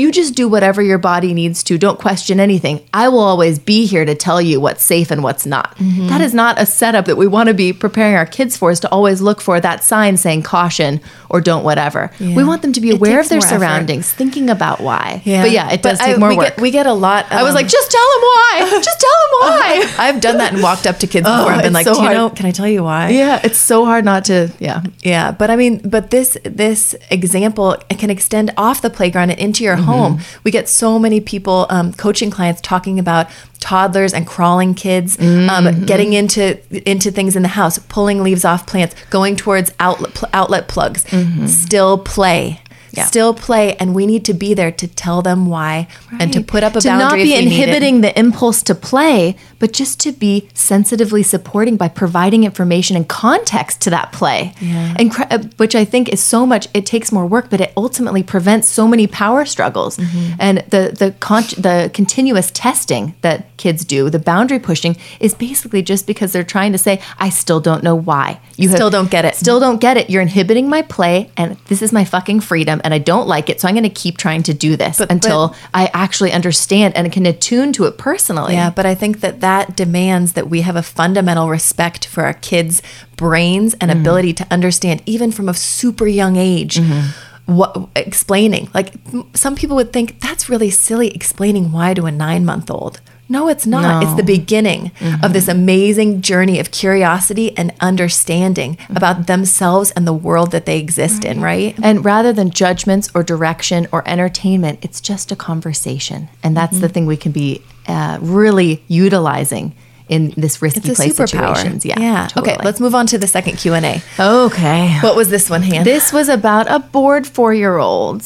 [0.03, 1.79] you just do whatever your body needs to.
[1.79, 2.87] Don't question anything.
[2.93, 5.77] I will always be here to tell you what's safe and what's not.
[5.77, 6.09] Mm-hmm.
[6.09, 8.81] That is not a setup that we want to be preparing our kids for, is
[8.81, 12.11] to always look for that sign saying caution or don't whatever.
[12.21, 13.59] We want them to be aware of their more effort.
[13.59, 15.23] surroundings, thinking about why.
[15.25, 15.43] Yeah.
[15.43, 16.49] But yeah, it does But take I- more we work.
[16.57, 17.31] Get, we get a lot.
[17.31, 18.81] I was um, like, just tell them why.
[18.83, 19.95] Just tell them why.
[19.99, 22.05] I've done that and walked up to kids before and been like, so do you
[22.07, 22.17] hard.
[22.17, 23.11] know, can I tell you why?
[23.11, 24.51] yeah, it's so hard not to.
[24.59, 24.83] Yeah.
[25.03, 29.65] Yeah, but I mean, but this this example can extend off the playground and into
[29.65, 30.19] your home.
[30.45, 33.29] We get so many people, um, coaching clients, talking about
[33.61, 38.67] toddlers and crawling kids, um, getting into into things in the house, pulling leaves off
[38.67, 41.05] plants, going towards outlet pl- outlet plugs.
[41.47, 42.61] Still play.
[42.93, 43.07] Yeah.
[43.07, 45.89] Still play, and we need to be there to tell them why
[46.21, 47.09] and to put up a to boundary.
[47.09, 51.89] not if be inhibiting the impulse to play, but just to be sensitively supporting by
[51.89, 54.53] providing information and context to that play.
[54.61, 54.95] Yeah.
[54.99, 56.69] And cr- uh, which I think is so much.
[56.75, 59.97] It takes more work, but it ultimately prevents so many power struggles.
[59.97, 60.35] Mm-hmm.
[60.39, 65.81] And the the con- the continuous testing that kids do, the boundary pushing, is basically
[65.81, 69.25] just because they're trying to say, "I still don't know why you Still don't get
[69.25, 69.35] it.
[69.35, 70.11] Still don't get it.
[70.11, 73.61] You're inhibiting my play, and this is my fucking freedom, and I don't like it.
[73.61, 77.11] So I'm going to keep trying to do this But- until I actually understand and
[77.13, 78.55] can attune to it personally.
[78.55, 82.35] Yeah, but I think that that demands that we have a fundamental respect for our
[82.35, 82.83] kids'
[83.17, 84.01] brains and mm.
[84.01, 86.77] ability to understand, even from a super young age.
[86.77, 87.31] Mm-hmm.
[87.47, 88.71] What explaining?
[88.73, 88.95] Like
[89.35, 93.03] some people would think that's really silly explaining why to a nine month old.
[93.29, 94.03] No, it's not.
[94.03, 95.59] It's the beginning of this mm-hmm.
[95.59, 98.97] amazing journey of curiosity and understanding mm-hmm.
[98.97, 101.75] about themselves and the world that they exist in, right?
[101.83, 106.29] And rather than judgments or direction or entertainment, it's just a conversation.
[106.43, 106.83] And that's Mm-hmm.
[106.83, 109.75] the thing we can be uh, really utilizing
[110.09, 111.57] in this risky It's a play superpower.
[111.57, 111.87] situations.
[111.87, 111.99] Yeah.
[111.99, 112.27] Yeah.
[112.29, 112.55] totally.
[112.57, 114.03] Okay, let's move on to the second Q&A.
[114.21, 114.99] Okay.
[115.01, 115.83] What was this one, Han?
[115.85, 118.21] This was about a bored four year old,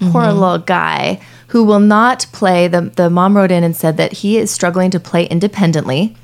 [0.00, 0.38] poor Mm-hmm.
[0.38, 2.66] little guy, who will not play.
[2.66, 6.16] The, the mom wrote in and said that he is struggling to play independently,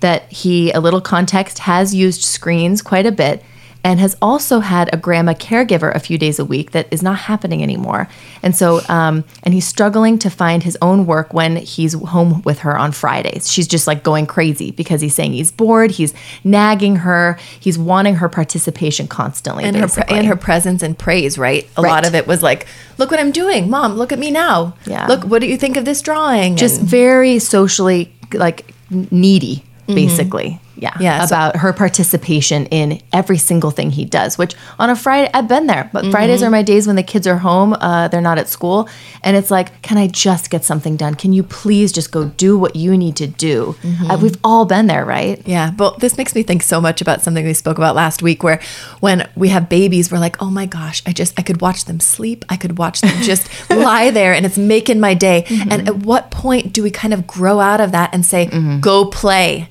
[0.00, 3.42] that he, a little context, has used screens quite a bit.
[3.84, 7.18] And has also had a grandma caregiver a few days a week that is not
[7.18, 8.08] happening anymore.
[8.42, 12.60] And so, um, and he's struggling to find his own work when he's home with
[12.60, 13.52] her on Fridays.
[13.52, 18.14] She's just like going crazy because he's saying he's bored, he's nagging her, he's wanting
[18.16, 19.64] her participation constantly.
[19.64, 21.68] and her pre- and her presence and praise, right?
[21.76, 21.90] A Right.
[21.90, 22.66] lot of it was like,
[22.96, 23.96] "Look what I'm doing, mom.
[23.96, 24.74] Look at me now.
[24.86, 25.06] Yeah.
[25.06, 30.58] Look, what do you think of this drawing?" just And- very socially like needy basically
[30.76, 31.02] yeah, Mm-hmm.
[31.02, 35.30] Yeah, so- about her participation in every single thing he does which on a friday
[35.34, 36.46] i've been there but fridays Mm-hmm.
[36.48, 38.88] are my days when the kids are home uh, they're not at school
[39.22, 42.58] and it's like can i just get something done can you please just go do
[42.58, 44.10] what you need to do Mm-hmm.
[44.10, 47.22] uh, we've all been there right Yeah, but this makes me think so much about
[47.22, 48.60] something we spoke about last week where
[49.00, 52.00] when we have babies, we're like, oh my gosh, I just, I could watch them
[52.00, 52.44] sleep.
[52.48, 55.44] I could watch them just lie there and it's making my day.
[55.70, 58.46] And at what point do we kind of grow out of that and say,
[58.80, 59.68] go play?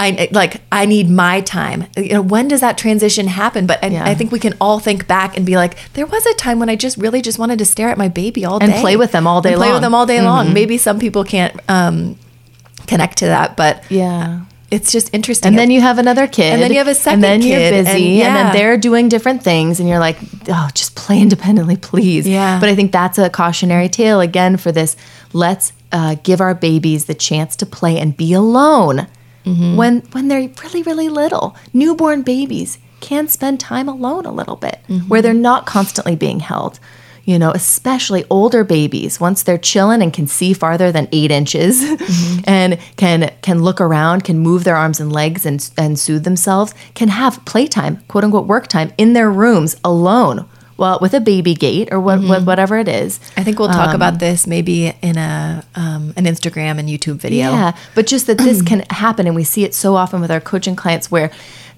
[0.00, 1.86] I like, I need my time.
[1.96, 3.66] You know, when does that transition happen?
[3.66, 4.04] But I, Yeah.
[4.04, 6.68] I think we can all think back and be like, there was a time when
[6.68, 8.96] I just really just wanted to stare at my baby all And day and play
[8.96, 9.74] with them all day And play long.
[9.76, 10.52] with them all day long.
[10.52, 12.16] Maybe some people can't um,
[12.86, 15.48] connect to that, but yeah it's just interesting.
[15.48, 17.72] and then you have another kid And then you have a second and then kid,
[17.74, 18.42] you're busy and, yeah.
[18.44, 22.58] then they're doing different things and you're like oh just play independently please Yeah.
[22.58, 24.96] but i think that's a cautionary tale again for this
[25.32, 29.06] let's uh, give our babies the chance to play and be alone
[29.44, 29.76] Mm-hmm.
[29.76, 34.78] when when they're really really little newborn babies can spend time alone a little bit
[34.88, 35.08] Mm-hmm.
[35.08, 36.78] where they're not constantly being held
[37.26, 41.82] you know, especially older babies, once they're chilling and can see farther than eight inches
[41.82, 42.40] Mm-hmm.
[42.58, 46.74] and can can look around, can move their arms and legs and and soothe themselves,
[46.94, 50.46] can have playtime, quote unquote work time in their rooms alone,
[50.76, 52.28] well, with a baby gate or what, Mm-hmm.
[52.28, 53.20] what whatever it is.
[53.36, 57.50] I think we'll talk about this maybe in a um, an Instagram and YouTube video.
[57.50, 60.40] Yeah, but just that this can happen, and we see it so often with our
[60.40, 61.30] coaching clients where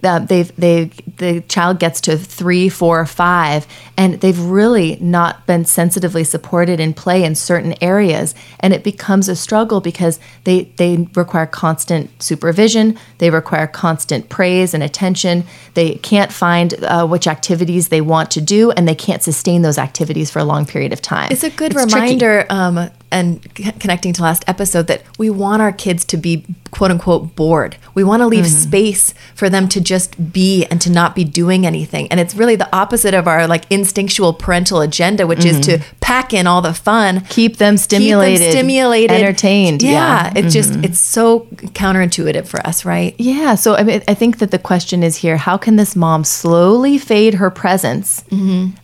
[0.03, 6.25] they've they the child gets to three, four, five, and they've really not been sensitively
[6.25, 11.47] supported in play in certain areas, and it becomes a struggle because they they require
[11.47, 15.45] constant supervision, they require constant praise and attention.
[15.75, 19.79] They can't find uh, which activities they want to do, and they can't sustain those
[19.79, 21.33] activities for a long period of time.
[21.33, 21.95] It's a good tricky.
[21.95, 26.45] reminder, um, and c- connecting to last episode, that we want our kids to be
[26.71, 27.77] quote unquote bored.
[27.95, 28.69] We want to leave Mm-hmm.
[28.69, 32.09] space for them to just be and to not be doing anything.
[32.11, 36.35] And it's really the opposite of our like instinctual parental agenda, which is to pack
[36.35, 37.27] in all the fun, Mm-hmm.
[37.29, 39.83] Keep them stimulated, stimulated, entertained.
[39.83, 40.29] Yeah, Yeah.
[40.29, 40.37] Mm-hmm.
[40.39, 41.41] it's just it's so
[41.81, 43.15] counterintuitive for us, right?
[43.19, 43.55] Yeah.
[43.55, 46.99] So I mean, I think that the question is here: How can this mom slowly
[46.99, 48.25] fade her presence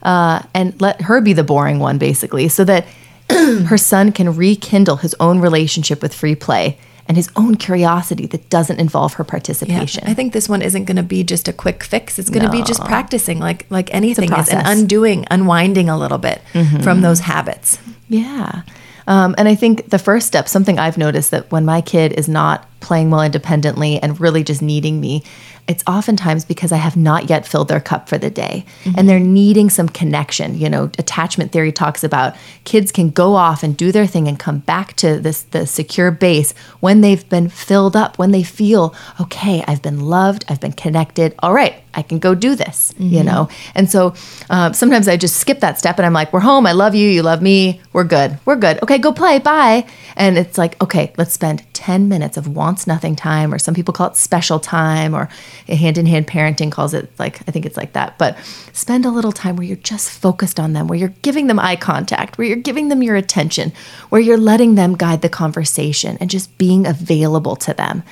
[0.03, 2.87] uh, and let her be the boring one, basically, so that
[3.67, 8.49] her son can rekindle his own relationship with free play and his own curiosity that
[8.49, 10.05] doesn't involve her Yeah, participation?
[10.07, 12.19] I think this one isn't going to be just a quick fix.
[12.19, 14.61] It's going to be just practicing, like like anything, is and.
[14.61, 14.81] Mm-hmm.
[14.81, 16.41] undoing, unwinding a little bit
[16.83, 17.79] from those habits.
[18.09, 18.63] Yeah.
[19.09, 22.29] Um, and I think the first step, something I've noticed that when my kid is
[22.29, 25.25] not playing well independently and really just needing me,
[25.69, 28.65] it's oftentimes because I have not yet filled their cup for the day
[28.97, 30.59] and they're needing some connection.
[30.59, 34.39] You know, attachment theory talks about kids can go off and do their thing and
[34.39, 38.95] come back to this the secure base when they've been filled up, when they feel,
[39.21, 41.35] okay, I've been loved, I've been connected.
[41.39, 43.49] All right, I can go do this, you know?
[43.75, 44.15] And so
[44.51, 46.67] um, sometimes I just skip that step and I'm like, we're home.
[46.67, 47.09] I love you.
[47.09, 47.81] You love me.
[47.93, 48.39] We're good.
[48.45, 48.83] We're good.
[48.83, 49.39] Okay, go play.
[49.39, 49.87] Bye.
[50.17, 53.93] And it's like, okay, let's spend 10 minutes of wants nothing time, or some people
[53.93, 55.29] call it special time, or
[55.69, 58.19] hand in hand parenting calls it like, I think it's like that.
[58.19, 58.37] But
[58.73, 61.77] spend a little time where you're just focused on them, where you're giving them eye
[61.77, 63.73] contact, where you're giving them your attention,
[64.09, 68.03] where you're letting them guide the conversation and just being available to them.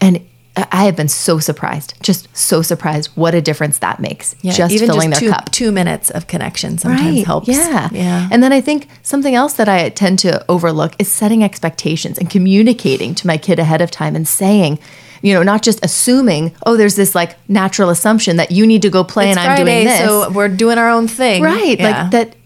[0.00, 0.24] And
[0.56, 4.34] I have been so surprised, just so surprised what a difference that makes.
[4.42, 5.52] just even filling just their two, cup.
[5.52, 7.48] two minutes of connection sometimes helps.
[7.48, 7.88] Yeah.
[7.92, 8.28] yeah.
[8.32, 12.28] And then I think something else that I tend to overlook is setting expectations and
[12.28, 14.80] communicating to my kid ahead of time and saying,
[15.22, 18.90] you know, not just assuming, oh, there's this like natural assumption that you need to
[18.90, 20.00] go play It's and I'm doing this.
[20.00, 21.78] so we're doing our own thing, Right.
[21.78, 22.02] Yeah.
[22.02, 22.36] Like that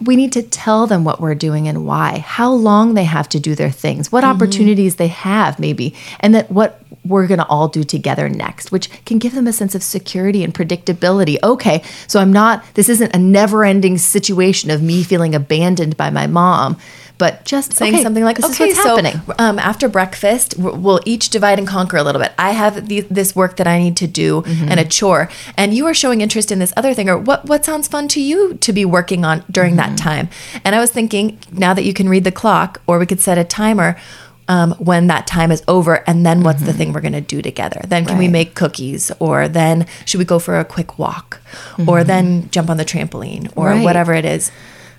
[0.00, 3.40] we need to tell them what we're doing and why, how long they have to
[3.40, 4.32] do their things, what Mm-hmm.
[4.36, 8.90] opportunities they have, maybe, and that what we're going to all do together next, which
[9.04, 11.36] can give them a sense of security and predictability.
[11.42, 16.10] Okay, so I'm not, this isn't a never ending situation of me feeling abandoned by
[16.10, 16.76] my mom,
[17.16, 19.20] but just saying okay, something like, this "Okay, is what's so happening.
[19.38, 22.32] um, after breakfast, we'll each divide and conquer a little bit.
[22.38, 24.68] I have the, this work that I need to do Mm-hmm.
[24.68, 27.64] and a chore, and you are showing interest in this other thing, or what what
[27.64, 29.94] sounds fun to you to be working on during Mm-hmm.
[29.94, 30.28] that time."
[30.64, 33.38] And I was thinking, now that you can read the clock, or we could set
[33.38, 33.96] a timer.
[34.46, 37.40] um, when that time is over and then what's the thing we're going to do
[37.40, 41.40] together then can we make cookies or then should we go for a quick walk
[41.88, 43.82] or then jump on the trampoline or Right.
[43.82, 44.52] whatever it is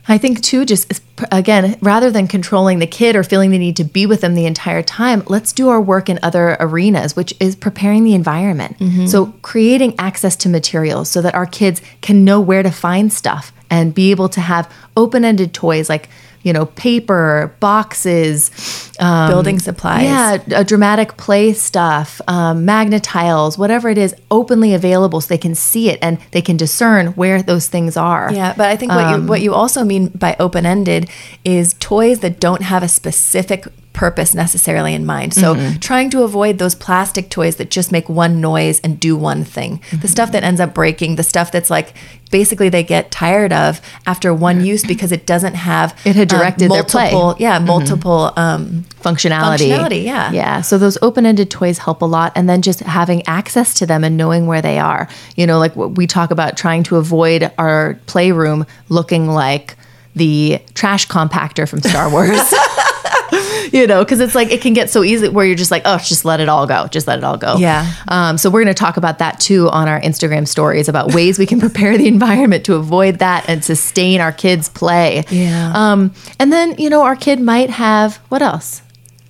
[0.08, 3.84] I think too, just again, rather than controlling the kid or feeling the need to
[3.84, 7.56] be with them the entire time, let's do our work in other arenas, which is
[7.56, 8.78] preparing the environment.
[8.80, 9.08] Mm-hmm.
[9.08, 13.52] So creating access to materials so that our kids can know where to find stuff
[13.70, 16.08] and be able to have open-ended toys like
[16.46, 20.04] you know paper boxes um, Building supplies.
[20.04, 25.90] yeah dramatic play stuff um, Magna-Tiles whatever it is openly available so they can see
[25.90, 29.28] it and they can discern where those things are Yeah, but I think what you
[29.28, 31.10] what you also mean by open ended
[31.44, 35.34] is toys that don't have a specific purpose necessarily in mind.
[35.34, 39.44] So trying to avoid those plastic toys that just make one noise and do one
[39.44, 39.82] thing.
[40.02, 41.94] The stuff that ends up breaking, the stuff that's like
[42.30, 46.38] basically they get tired of after one use because it doesn't have It had um,
[46.40, 47.12] directed their play.
[47.12, 49.70] multiple, yeah, multiple um functionality.
[49.70, 50.32] Functionality, yeah.
[50.32, 50.62] Yeah.
[50.62, 54.18] So those open-ended toys help a lot and then just having access to them and
[54.18, 55.08] knowing where they are.
[55.36, 59.78] You know, like what we talk about trying to avoid our playroom looking like
[60.16, 62.30] the trash compactor from Star Wars.
[63.74, 65.98] you know, because it's like it can get so easy where you're just like, oh,
[65.98, 67.56] just let it all go, just let it all go.
[67.58, 67.92] Yeah.
[68.08, 71.38] Um, so we're going to talk about that too on our Instagram stories about ways
[71.40, 75.24] we can prepare the environment to avoid that and sustain our kids' play.
[75.30, 75.72] Yeah.
[75.74, 78.82] Um, and then you know our kid might have what else?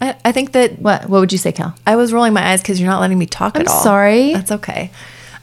[0.01, 1.75] I, I think that What what would you say, Cal?
[1.87, 3.81] I was rolling my eyes because you're not letting me talk I'm all.
[3.83, 4.33] sorry.
[4.33, 4.91] That's okay.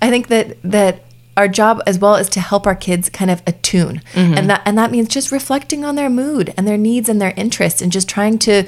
[0.00, 1.02] I think that that
[1.36, 4.34] our job as well is to help our kids kind of attune, Mm-hmm.
[4.38, 7.32] and that and that means just reflecting on their mood and their needs and their
[7.36, 8.64] interests, and just trying to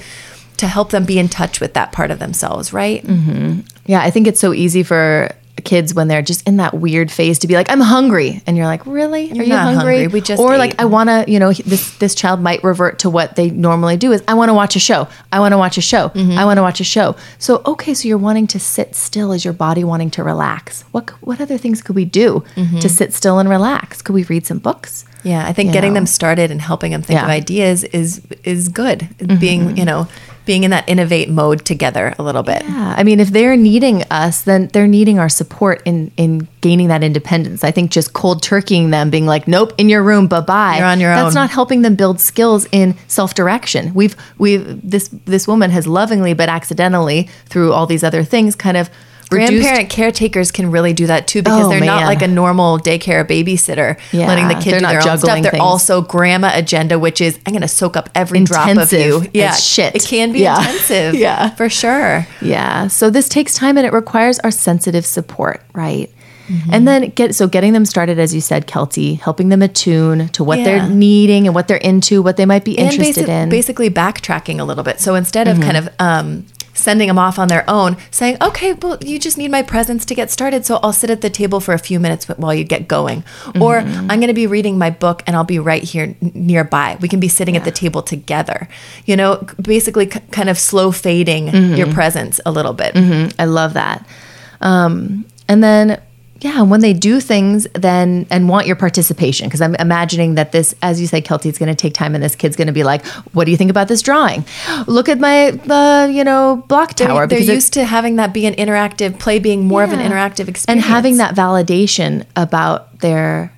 [0.57, 2.73] to help them be in touch with that part of themselves.
[2.73, 3.05] Right?
[3.05, 3.61] Mm-hmm.
[3.87, 5.31] Yeah, I think it's so easy for
[5.63, 8.67] kids when they're just in that weird phase to be like, "I'm hungry," and you're
[8.67, 9.31] like, "Really?
[9.31, 10.07] Are you hungry?" hungry.
[10.09, 10.59] We just or ate.
[10.59, 13.97] like, "I want to," you know, this this child might revert to what they normally
[13.97, 15.07] do: is I want to watch a show.
[15.33, 16.09] I want to watch a show.
[16.09, 16.39] Mm-hmm.
[16.39, 17.15] I want to watch a show.
[17.39, 19.31] So okay, so you're wanting to sit still.
[19.33, 20.83] Is your body wanting to relax?
[20.91, 22.79] What what other things could we do Mm-hmm.
[22.81, 24.03] to sit still and relax?
[24.03, 25.05] Could we read some books?
[25.23, 26.01] Yeah, I think You getting know?
[26.01, 27.35] them started and helping them think of Yeah.
[27.35, 27.43] Mm-hmm.
[27.43, 29.09] ideas is is good.
[29.41, 30.09] Being you know
[30.45, 32.63] being in that innovate mode together a little bit.
[32.63, 36.89] Yeah, I mean, if they're needing us, then they're needing our support in in gaining
[36.89, 37.65] that independence.
[37.65, 40.87] I think just cold turkeying them, being like, "Nope, in your room, bye bye." You're
[40.87, 41.43] on your That's own.
[41.43, 43.93] not helping them build skills in self direction.
[43.95, 48.77] We've we've this this woman has lovingly but accidentally through all these other things kind
[48.77, 48.91] of.
[49.31, 53.25] Grandparent caretakers can really do that too because Oh, they're not like a normal daycare
[53.27, 55.21] babysitter Yeah, letting the kid they're do not their own stuff.
[55.29, 58.71] juggling They're also grandma agenda, which is I'm going to soak up every drop of
[58.73, 59.31] Intensive you.
[59.35, 59.95] Yeah, shit.
[59.97, 60.59] It can be Yeah.
[60.59, 61.15] intensive.
[61.25, 61.51] Yeah.
[61.51, 62.27] for sure.
[62.41, 62.87] Yeah.
[62.89, 66.11] So this takes time and it requires our sensitive support, right?
[66.49, 66.75] Mm-hmm.
[66.75, 70.45] And then get so getting them started, as you said, Kelty, helping them attune to
[70.45, 70.65] what Yeah.
[70.65, 73.35] they're needing and what they're into, what they might be And interested basi- in.
[73.45, 73.49] Mm-hmm.
[73.49, 75.01] basically backtracking a little bit.
[75.01, 76.45] So instead of kind of um,
[76.85, 80.15] sending them off on their own, saying, "Okay, well, you just need my presence to
[80.21, 82.83] get started, so I'll sit at the table for a few minutes while you get
[82.97, 83.25] going,"
[83.65, 84.11] or Mm-hmm.
[84.11, 86.89] "I'm going to be reading my book and I'll be right here n- nearby.
[87.01, 88.69] We can be sitting at the table together."
[89.07, 91.75] You know, basically, k- kind of slow fading Mm-hmm.
[91.81, 92.93] your presence a little bit.
[93.39, 93.99] I love that.
[94.61, 96.01] Um, and then,
[96.45, 100.53] yeah, and when they do things, then and want your participation, because I'm imagining that
[100.53, 102.73] this, as you say, Kelty, it's going to take time, and this kid's going to
[102.73, 103.03] be like,
[103.33, 104.45] "What do you think about this drawing?
[104.87, 108.45] Look at my, the you know, block They're, tower." they're used to having that be
[108.45, 113.51] an interactive play, being more of an interactive experience, and having that validation about their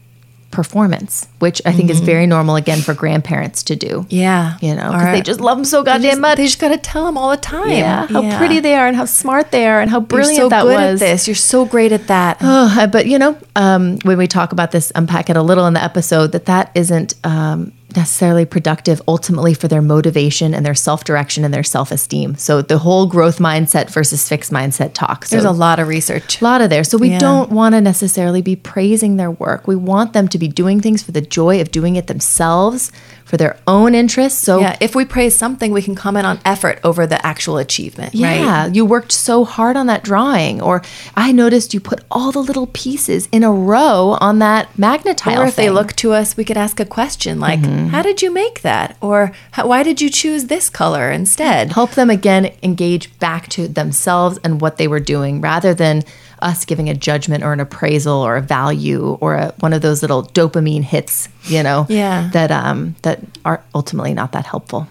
[0.57, 3.89] performance, which I think is very normal again for grandparents to do.
[3.89, 4.15] Mm-hmm.
[4.15, 6.37] Yeah, You know, because they just love them so goddamn just, much.
[6.39, 7.69] They just got to tell them all the time.
[7.69, 10.49] yeah, how pretty they are and how smart they are and how brilliant You're so
[10.49, 11.03] that good was.
[11.03, 11.29] at this.
[11.29, 12.39] You're so great at that.
[12.41, 15.75] Oh, but you know, um, when we talk about this, unpack it a little in
[15.75, 21.05] the episode, that that isn't um, necessarily productive ultimately for their motivation and their self
[21.05, 22.37] direction and their self esteem.
[22.37, 25.25] So the whole growth mindset versus fixed mindset talk.
[25.25, 26.41] So There's a lot of research.
[26.41, 26.85] a lot of there.
[26.85, 27.19] So we Yeah.
[27.19, 29.67] don't want to necessarily be praising their work.
[29.67, 32.93] We want them to be doing things for the joy of doing it themselves,
[33.27, 34.39] for their own interests.
[34.41, 38.15] So Yeah, if we praise something, we can comment on effort over the actual achievement,
[38.15, 38.75] yeah, right?
[38.75, 40.81] you worked so hard on that drawing, or
[41.17, 45.43] I noticed you put all the little pieces in a row on that Magna-Tile.
[45.43, 47.89] Or if they look to us, we could ask a question like, Mm-hmm.
[47.89, 52.11] "How did you make that?" Or "Why did you choose this color instead?" help them
[52.11, 56.05] again engage back to themselves and what they were doing, rather than
[56.41, 60.03] us giving a judgment or an appraisal or a value or a, one of those
[60.03, 62.31] little dopamine hits, you know, Yeah.
[62.33, 64.87] that um, that are ultimately not that helpful.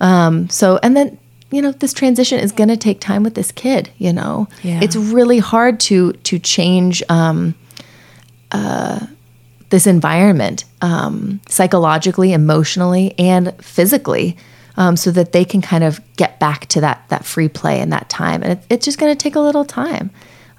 [0.00, 1.18] Um, so, and then
[1.50, 3.88] you know, this transition is going to take time with this kid.
[3.98, 4.80] You know, Yeah.
[4.82, 7.02] it's really hard to to change.
[7.08, 7.54] Um,
[8.52, 9.06] uh,
[9.70, 14.36] this environment, um, psychologically, emotionally, and physically,
[14.76, 17.92] um, so that they can kind of get back to that that free play and
[17.92, 18.42] that time.
[18.42, 20.10] And it, it's just going to take a little time,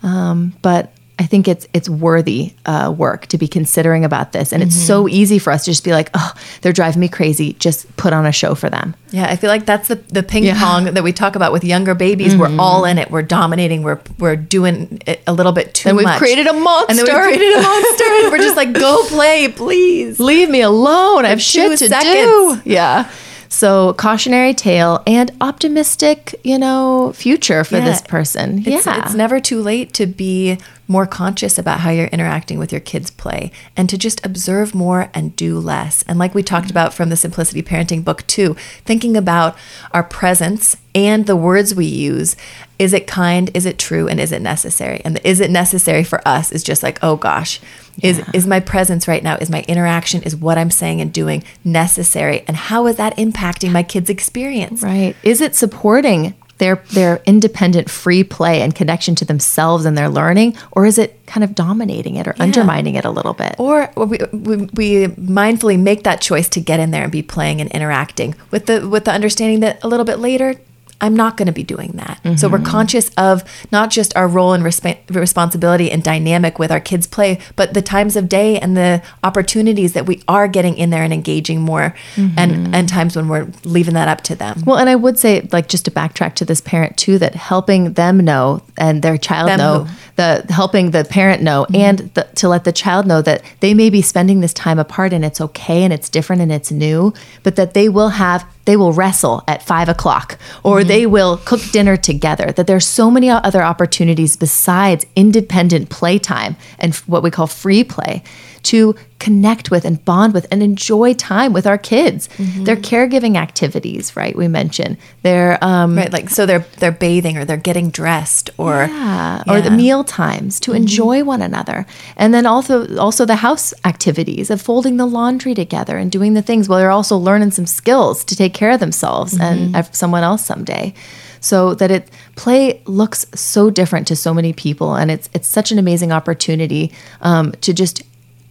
[0.06, 4.62] um, but I think it's it's worthy uh, work to be considering about this, and
[4.62, 7.96] it's so easy for us to just be like, "Oh, they're driving me crazy." Just
[7.96, 8.96] put on a show for them.
[9.12, 11.96] Yeah, I feel like that's the, the ping pong that we talk about with younger
[11.96, 12.36] babies.
[12.36, 13.12] We're all in it.
[13.12, 13.84] We're dominating.
[13.84, 16.92] We're we're doing it a little bit too And we've created a monster.
[16.92, 18.04] And then we've created a monster.
[18.04, 20.20] and we're just like, go play, please.
[20.20, 21.24] Leave me alone.
[21.24, 22.04] I have shit to seconds.
[22.04, 22.62] do.
[22.66, 23.10] Yeah.
[23.50, 27.86] So cautionary tale and optimistic, you know, future for Yeah.
[27.86, 28.60] this person.
[28.66, 29.04] It's, yeah.
[29.06, 30.58] it's never too late to be
[30.88, 35.10] more conscious about how you're interacting with your kids' play and to just observe more
[35.14, 36.04] and do less.
[36.04, 38.56] And like we talked about from the Simplicity Parenting book, too,
[38.86, 39.58] thinking about
[39.92, 42.36] our presence and the words we use.
[42.78, 43.52] Is it kind?
[43.54, 44.08] Is it true?
[44.08, 45.02] And is it necessary?
[45.04, 47.60] And the is it necessary for us is just like, oh gosh,
[48.02, 51.44] is, is my presence right now, is my interaction, is what I'm saying and doing
[51.64, 52.44] necessary?
[52.48, 54.84] And how is that impacting my kids' experience?
[54.84, 55.16] right.
[55.24, 60.56] Is it supporting their their independent free play and connection to themselves and their learning
[60.72, 63.56] or is it kind of dominating it or undermining it a little bit?
[63.58, 67.62] Or we, we, we mindfully make that choice to get in there and be playing
[67.62, 70.56] and interacting with the with the understanding that a little bit later
[71.02, 72.22] I'm not going to be doing that.
[72.40, 72.68] So we're mm-hmm.
[72.68, 77.40] conscious of not just our role and resp- responsibility and dynamic with our kids' play,
[77.56, 81.14] but the times of day and the opportunities that we are getting in there and
[81.14, 82.74] engaging more, and mm-hmm.
[82.74, 84.64] and times when we're leaving that up to them.
[84.66, 87.94] Well, and I would say, like, just to backtrack to this parent too, that helping
[87.94, 90.05] them know and their child Them know, who?
[90.16, 91.76] The helping the parent know, mm-hmm.
[91.76, 95.14] and the, to let the child know that they may be spending this time apart
[95.14, 97.14] and it's okay and it's different and it's new,
[97.44, 100.88] but that they will have they will wrestle at five o'clock or mm-hmm.
[100.88, 102.52] they will cook dinner together.
[102.52, 108.24] That there's so many other opportunities besides independent playtime and what we call free play
[108.66, 112.28] to connect with and bond with and enjoy time with our kids.
[112.66, 114.36] Their caregiving activities, right?
[114.36, 118.86] We mentioned their um, Right, like so they're they're bathing or they're getting dressed or
[118.86, 121.86] yeah, or the meal times to enjoy one another,
[122.18, 126.42] and then also also the house activities of folding the laundry together and doing the
[126.42, 130.24] things while they're also learning some skills to take care of themselves and of someone
[130.24, 130.94] else someday.
[131.40, 135.72] So that it play looks so different to so many people, and it's it's such
[135.72, 136.92] an amazing opportunity
[137.22, 138.02] um, to just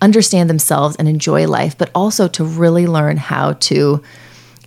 [0.05, 4.03] understand themselves and enjoy life, but also to really learn how to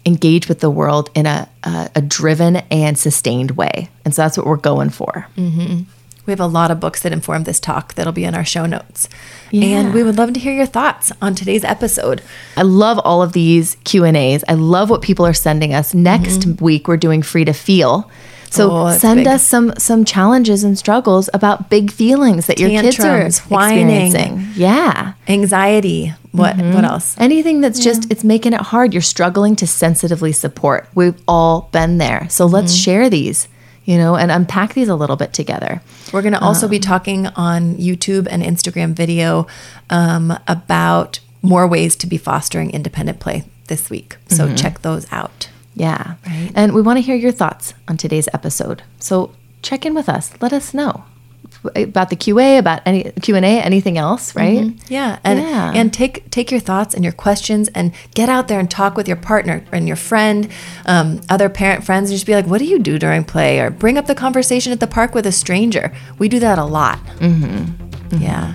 [0.05, 3.89] engage with the world in a, a, a driven and sustained way.
[4.03, 5.27] And so that's what we're going for.
[5.37, 5.83] Mm-hmm.
[6.25, 8.65] We have a lot of books that inform this talk that'll be in our show
[8.65, 9.07] notes.
[9.51, 9.79] Yeah.
[9.79, 12.21] And we would love to hear your thoughts on today's episode.
[12.57, 14.43] I love all of these Q&As.
[14.47, 15.93] I love what people are sending us.
[15.93, 16.63] Next mm-hmm.
[16.63, 18.11] week we're doing free to feel.
[18.49, 19.27] So Oh, send big.
[19.27, 23.89] us some some challenges and struggles about big feelings that your kids are whining.
[23.89, 24.47] experiencing.
[24.55, 25.13] Yeah.
[25.27, 26.13] Anxiety.
[26.31, 26.73] What mm-hmm.
[26.73, 27.15] what else?
[27.17, 28.93] Anything that's just it's making it hard.
[28.93, 30.87] You're struggling to sensitively support.
[30.93, 32.27] We've all been there.
[32.29, 32.83] So let's mm-hmm.
[32.83, 33.47] share these,
[33.85, 35.81] you know, and unpack these a little bit together.
[36.13, 39.47] We're going to also um, be talking on YouTube and Instagram video
[39.89, 44.17] um, about more ways to be fostering independent play this week.
[44.27, 44.55] So mm-hmm.
[44.55, 45.49] check those out.
[45.77, 46.15] Yeah.
[46.55, 48.81] And we want to hear your thoughts on today's episode.
[48.99, 50.31] So check in with us.
[50.41, 51.03] Let us know
[51.75, 54.73] about the QA, about any Q&A, anything else, right?
[54.89, 55.71] Yeah, and Yeah.
[55.75, 59.07] and take take your thoughts and your questions and get out there and talk with
[59.07, 60.49] your partner and your friend,
[60.85, 63.69] um, other parent friends, and just be like, "What do you do during play?" Or
[63.69, 65.91] bring up the conversation at the park with a stranger.
[66.19, 66.99] We do that a lot.
[67.19, 68.21] Mm-hmm.
[68.21, 68.53] Yeah.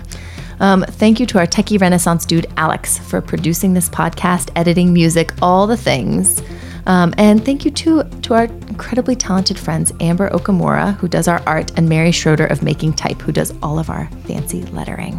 [0.60, 5.32] Um, thank you to our techie renaissance dude, Alex, for producing this podcast, editing music,
[5.42, 6.40] all the things.
[6.86, 11.40] Um, and thank you to, to our incredibly talented friends, Amber Okamura, who does our
[11.46, 15.18] art, and Mary Schroeder of Making Type, who does all of our fancy lettering.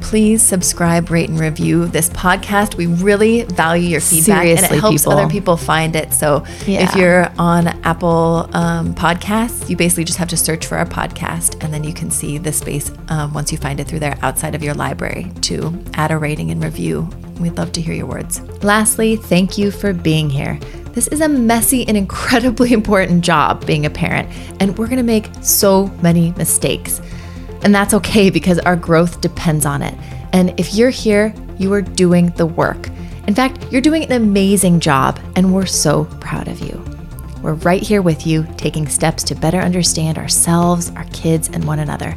[0.00, 2.76] Please subscribe, rate, and review this podcast.
[2.76, 5.12] We really value your feedback, and it helps people.
[5.12, 6.12] other people find it.
[6.12, 6.82] So Yeah.
[6.82, 11.62] if you're on Apple um, Podcasts, you basically just have to search for our podcast,
[11.62, 14.54] and then you can see the space um, once you find it through there outside
[14.54, 17.08] of your library to add a rating and review.
[17.40, 18.40] We'd love to hear your words.
[18.64, 20.58] Lastly, thank you for being here.
[20.96, 24.30] This is a messy and incredibly important job being a parent,
[24.60, 27.02] and we're gonna make so many mistakes.
[27.62, 29.92] And that's okay because our growth depends on it.
[30.32, 32.88] And if you're here, you are doing the work.
[33.26, 36.82] In fact, you're doing an amazing job, and we're so proud of you.
[37.42, 41.80] We're right here with you, taking steps to better understand ourselves, our kids, and one
[41.80, 42.12] another,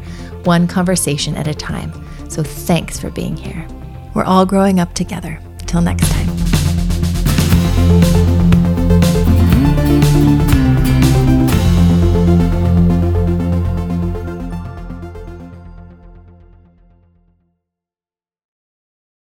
[0.45, 1.91] one conversation at a time.
[2.29, 3.67] So thanks for being here.
[4.13, 5.37] We're all growing up together.
[5.67, 6.48] Till next time.